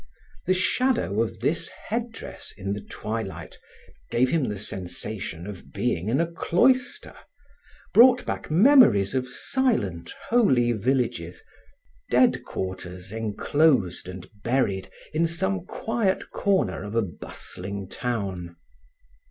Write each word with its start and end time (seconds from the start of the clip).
The 0.47 0.55
shadow 0.55 1.21
of 1.21 1.41
this 1.41 1.69
headdress, 1.89 2.55
in 2.57 2.73
the 2.73 2.81
twilight, 2.81 3.59
gave 4.09 4.31
him 4.31 4.45
the 4.49 4.57
sensation 4.57 5.45
of 5.45 5.71
being 5.73 6.09
in 6.09 6.19
a 6.19 6.25
cloister, 6.25 7.13
brought 7.93 8.25
back 8.25 8.49
memories 8.49 9.13
of 9.13 9.27
silent, 9.29 10.09
holy 10.31 10.71
villages, 10.71 11.43
dead 12.09 12.43
quarters 12.43 13.11
enclosed 13.11 14.07
and 14.07 14.27
buried 14.43 14.89
in 15.13 15.27
some 15.27 15.65
quiet 15.67 16.31
corner 16.31 16.81
of 16.83 16.95
a 16.95 17.03
bustling 17.03 17.87
town. 17.87 18.55